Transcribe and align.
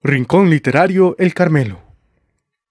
Rincón 0.00 0.48
Literario 0.48 1.16
El 1.18 1.34
Carmelo. 1.34 1.80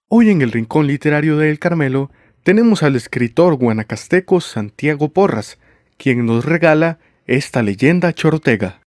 Hoy 0.08 0.30
en 0.30 0.42
el 0.42 0.50
Rincón 0.50 0.88
Literario 0.88 1.36
de 1.36 1.50
El 1.50 1.60
Carmelo 1.60 2.10
tenemos 2.44 2.84
al 2.84 2.96
escritor 2.96 3.56
guanacasteco 3.56 4.40
Santiago 4.40 5.10
Porras, 5.10 5.60
quien 5.98 6.26
nos 6.26 6.46
regala 6.46 7.00
esta 7.26 7.64
leyenda 7.64 8.14
chorotega. 8.14 8.80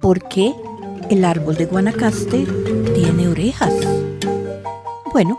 ¿Por 0.00 0.26
qué 0.28 0.50
el 1.10 1.26
árbol 1.26 1.56
de 1.56 1.66
Guanacaste 1.66 2.46
tiene 2.94 3.28
orejas? 3.28 3.74
Bueno, 5.12 5.38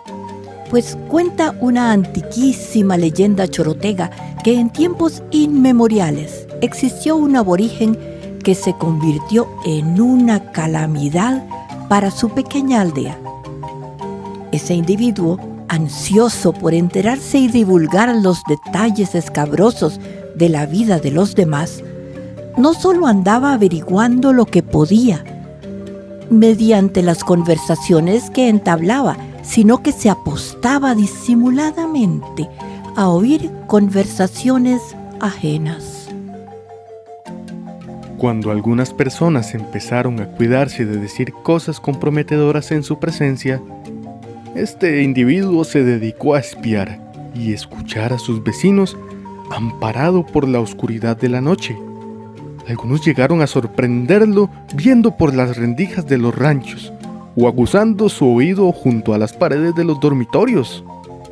pues 0.70 0.96
cuenta 1.08 1.56
una 1.62 1.92
antiquísima 1.92 2.96
leyenda 2.96 3.48
chorotega 3.48 4.12
que 4.44 4.54
en 4.60 4.70
tiempos 4.70 5.24
inmemoriales 5.32 6.48
existió 6.62 7.16
un 7.16 7.36
aborigen 7.36 7.98
que 8.44 8.54
se 8.54 8.74
convirtió 8.74 9.48
en 9.66 10.00
una 10.00 10.52
calamidad 10.52 11.44
para 11.88 12.12
su 12.12 12.30
pequeña 12.30 12.82
aldea. 12.82 13.18
Ese 14.52 14.74
individuo, 14.74 15.40
ansioso 15.68 16.54
por 16.54 16.74
enterarse 16.74 17.38
y 17.38 17.48
divulgar 17.48 18.16
los 18.16 18.42
detalles 18.48 19.16
escabrosos 19.16 20.00
de 20.36 20.50
la 20.50 20.66
vida 20.66 21.00
de 21.00 21.12
los 21.12 21.36
demás, 21.36 21.84
no 22.58 22.74
solo 22.74 23.08
andaba 23.08 23.54
averiguando 23.54 24.34
lo 24.34 24.46
que 24.46 24.64
podía, 24.64 25.24
mediante 26.30 27.02
las 27.04 27.24
conversaciones 27.24 28.30
que 28.30 28.50
entablaba, 28.50 29.18
sino 29.44 29.82
que 29.82 29.92
se 29.92 30.10
apostaba 30.10 30.96
disimuladamente 30.96 32.50
a 32.96 33.10
oír 33.10 33.52
conversaciones 33.68 34.82
ajenas. 35.20 35.97
Cuando 38.18 38.50
algunas 38.50 38.94
personas 38.94 39.54
empezaron 39.54 40.20
a 40.20 40.28
cuidarse 40.28 40.86
de 40.86 40.98
decir 40.98 41.34
cosas 41.44 41.80
comprometedoras 41.80 42.72
en 42.72 42.82
su 42.82 42.98
presencia, 42.98 43.62
este 44.56 45.04
individuo 45.04 45.64
se 45.64 45.84
dedicó 45.84 46.34
a 46.34 46.40
espiar 46.40 47.00
y 47.36 47.54
escuchar 47.54 48.14
a 48.14 48.18
sus 48.18 48.44
vecinos 48.44 48.98
amparado 49.52 50.26
por 50.26 50.48
la 50.48 50.60
oscuridad 50.60 51.16
de 51.16 51.30
la 51.30 51.42
noche. 51.42 51.78
Algunos 52.68 53.06
llegaron 53.06 53.42
a 53.42 53.48
sorprenderlo 53.48 54.50
viendo 54.74 55.16
por 55.16 55.36
las 55.36 55.56
rendijas 55.56 56.08
de 56.08 56.18
los 56.18 56.36
ranchos 56.36 56.92
o 57.36 57.48
aguzando 57.48 58.10
su 58.10 58.28
oído 58.28 58.72
junto 58.72 59.14
a 59.14 59.20
las 59.20 59.32
paredes 59.32 59.76
de 59.76 59.84
los 59.84 60.00
dormitorios. 60.00 60.84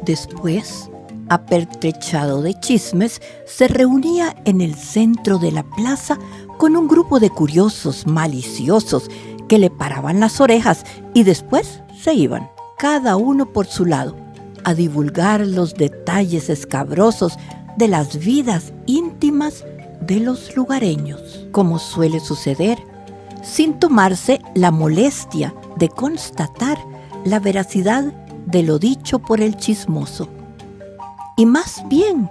Después, 0.06 0.90
apertrechado 1.30 2.44
de 2.44 2.54
chismes, 2.60 3.22
se 3.46 3.68
reunía 3.68 4.36
en 4.46 4.62
el 4.62 4.76
centro 4.76 5.40
de 5.40 5.52
la 5.52 5.64
plaza 5.64 6.20
con 6.58 6.76
un 6.76 6.88
grupo 6.88 7.20
de 7.20 7.30
curiosos 7.30 8.08
maliciosos 8.08 9.10
que 9.48 9.60
le 9.60 9.70
paraban 9.70 10.20
las 10.20 10.42
orejas 10.42 10.84
y 11.14 11.24
después 11.24 11.82
se 11.98 12.14
iban, 12.14 12.50
cada 12.78 13.16
uno 13.16 13.46
por 13.46 13.68
su 13.68 13.86
lado, 13.86 14.16
a 14.64 14.74
divulgar 14.74 15.46
los 15.46 15.76
detalles 15.76 16.50
escabrosos 16.50 17.38
de 17.78 17.88
las 17.88 18.18
vidas 18.18 18.74
íntimas 18.86 19.64
de 20.02 20.20
los 20.20 20.56
lugareños, 20.56 21.48
como 21.52 21.80
suele 21.80 22.20
suceder, 22.20 22.80
sin 23.44 23.80
tomarse 23.80 24.42
la 24.54 24.72
molestia 24.72 25.54
de 25.78 25.90
constatar 25.90 26.78
la 27.26 27.40
veracidad 27.40 28.04
de 28.46 28.64
lo 28.64 28.80
dicho 28.80 29.20
por 29.20 29.42
el 29.42 29.56
chismoso. 29.58 30.30
Y 31.38 31.46
más 31.46 31.84
bien, 31.88 32.30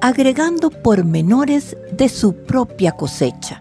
agregando 0.00 0.70
pormenores 0.70 1.76
de 1.92 2.08
su 2.08 2.34
propia 2.34 2.92
cosecha. 2.92 3.60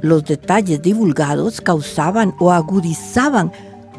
Los 0.00 0.24
detalles 0.24 0.82
divulgados 0.82 1.60
causaban 1.60 2.34
o 2.38 2.52
agudizaban 2.52 3.52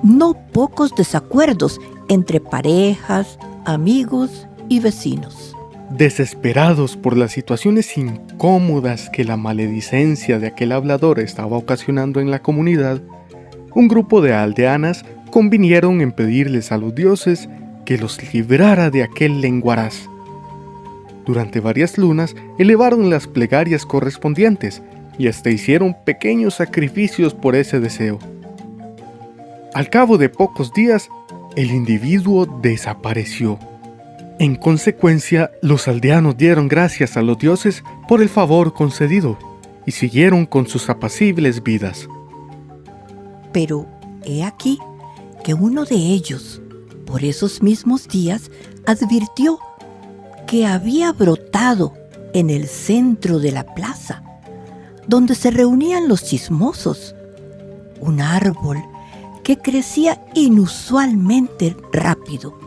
no 0.04 0.36
pocos 0.52 0.94
desacuerdos 0.96 1.80
entre 2.10 2.40
parejas, 2.40 3.40
amigos 3.66 4.48
y 4.70 4.80
vecinos. 4.80 5.56
Desesperados 5.90 6.98
por 6.98 7.16
las 7.16 7.32
situaciones 7.32 7.98
incómodas 7.98 9.10
que 9.10 9.24
la 9.24 9.38
maledicencia 9.38 10.40
de 10.40 10.48
aquel 10.48 10.72
hablador 10.72 11.20
estaba 11.20 11.58
ocasionando 11.58 12.20
en 12.20 12.32
la 12.32 12.42
comunidad, 12.42 13.02
un 13.74 13.88
grupo 13.88 14.22
de 14.22 14.34
aldeanas 14.34 15.06
convinieron 15.32 16.02
en 16.02 16.12
pedirles 16.12 16.72
a 16.72 16.78
los 16.78 16.96
dioses 16.96 17.50
que 17.86 17.98
los 17.98 18.34
librara 18.34 18.90
de 18.90 19.04
aquel 19.04 19.42
lenguaraz. 19.42 20.10
Durante 21.26 21.60
varias 21.60 21.98
lunas 21.98 22.36
elevaron 22.60 23.10
las 23.10 23.28
plegarias 23.28 23.86
correspondientes 23.86 24.82
y 25.18 25.28
hasta 25.28 25.50
hicieron 25.50 25.96
pequeños 26.06 26.56
sacrificios 26.56 27.34
por 27.34 27.56
ese 27.56 27.80
deseo. 27.80 28.20
Al 29.74 29.90
cabo 29.90 30.18
de 30.18 30.30
pocos 30.30 30.74
días, 30.74 31.10
el 31.56 31.72
individuo 31.72 32.46
desapareció. 32.62 33.60
En 34.40 34.56
consecuencia, 34.56 35.52
los 35.62 35.88
aldeanos 35.88 36.38
dieron 36.38 36.68
gracias 36.68 37.18
a 37.18 37.22
los 37.22 37.38
dioses 37.38 37.84
por 38.08 38.22
el 38.22 38.30
favor 38.30 38.74
concedido 38.74 39.38
y 39.86 39.92
siguieron 39.92 40.46
con 40.46 40.68
sus 40.68 40.90
apacibles 40.90 41.64
vidas. 41.64 42.08
Pero 43.54 43.88
he 44.26 44.44
aquí 44.44 44.80
que 45.44 45.54
uno 45.54 45.86
de 45.86 45.96
ellos, 45.96 46.62
por 47.06 47.24
esos 47.24 47.62
mismos 47.64 48.08
días, 48.08 48.52
advirtió 48.86 49.60
que 50.48 50.66
había 50.66 51.12
brotado 51.12 51.94
en 52.34 52.50
el 52.50 52.68
centro 52.68 53.40
de 53.40 53.52
la 53.52 53.64
plaza, 53.76 54.24
donde 55.08 55.36
se 55.36 55.52
reunían 55.52 56.08
los 56.08 56.24
chismosos, 56.24 57.16
un 58.02 58.22
árbol 58.22 58.84
que 59.44 59.58
crecía 59.58 60.22
inusualmente 60.34 61.76
rápido. 61.94 62.58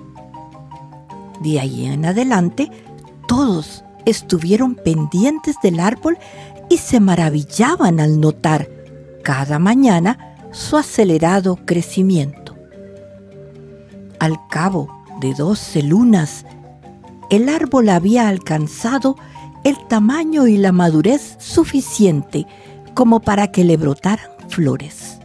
De 1.43 1.61
ahí 1.61 1.87
en 1.87 2.05
adelante, 2.05 2.71
todos 3.27 3.85
estuvieron 4.07 4.75
pendientes 4.75 5.57
del 5.63 5.81
árbol 5.81 6.19
y 6.71 6.79
se 6.79 7.01
maravillaban 7.01 8.01
al 8.01 8.21
notar 8.21 8.69
cada 9.23 9.59
mañana 9.59 10.37
su 10.51 10.77
acelerado 10.77 11.57
crecimiento. 11.67 12.57
Al 14.19 14.37
cabo 14.49 14.89
de 15.21 15.35
doce 15.35 15.83
lunas 15.83 16.45
el 17.31 17.49
árbol 17.49 17.89
había 17.89 18.29
alcanzado 18.29 19.17
el 19.65 19.77
tamaño 19.89 20.47
y 20.47 20.57
la 20.57 20.73
madurez 20.73 21.37
suficiente 21.39 22.47
como 22.95 23.21
para 23.21 23.51
que 23.51 23.65
le 23.65 23.77
brotaran 23.77 24.31
flores. 24.49 25.19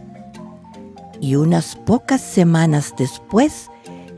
Y 1.20 1.36
unas 1.36 1.76
pocas 1.76 2.20
semanas 2.20 2.94
después 2.98 3.70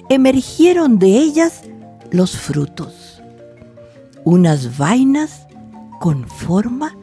emergieron 0.09 0.99
de 0.99 1.19
ellas 1.19 1.63
los 2.11 2.37
frutos, 2.37 3.23
unas 4.25 4.79
vainas 4.79 5.47
con 6.01 6.27
forma 6.29 6.97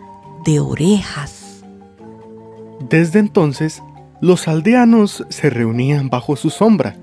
de 0.46 0.60
orejas. 0.60 1.64
Desde 2.90 3.20
entonces, 3.20 3.82
los 4.20 4.48
aldeanos 4.48 5.26
se 5.30 5.50
reunían 5.50 6.10
bajo 6.10 6.36
su 6.36 6.50
sombra 6.50 6.98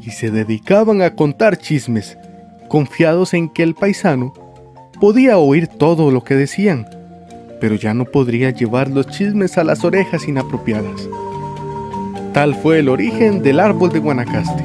y 0.00 0.10
se 0.10 0.30
dedicaban 0.30 1.02
a 1.02 1.14
contar 1.14 1.58
chismes 1.58 2.18
confiados 2.72 3.34
en 3.34 3.50
que 3.50 3.62
el 3.62 3.74
paisano 3.74 4.32
podía 4.98 5.36
oír 5.36 5.66
todo 5.66 6.10
lo 6.10 6.24
que 6.24 6.34
decían, 6.34 6.88
pero 7.60 7.74
ya 7.74 7.92
no 7.92 8.06
podría 8.06 8.48
llevar 8.48 8.88
los 8.88 9.08
chismes 9.08 9.58
a 9.58 9.64
las 9.64 9.84
orejas 9.84 10.26
inapropiadas. 10.26 11.06
Tal 12.32 12.54
fue 12.54 12.78
el 12.78 12.88
origen 12.88 13.42
del 13.42 13.60
árbol 13.60 13.92
de 13.92 13.98
Guanacaste. 13.98 14.62